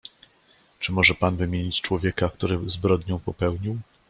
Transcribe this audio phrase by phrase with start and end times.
[0.79, 3.77] "Czy może pan wymienić człowieka, który zbrodnię popełnił?"